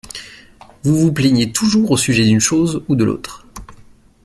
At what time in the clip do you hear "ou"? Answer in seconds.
2.89-2.95